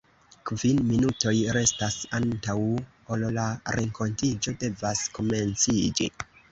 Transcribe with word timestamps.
Kvin 0.49 0.79
minutoj 0.91 1.33
restas 1.57 1.99
antaŭ 2.21 2.57
ol 3.17 3.29
la 3.39 3.47
renkontiĝo 3.79 4.59
devas 4.67 5.09
komenciĝi. 5.21 6.15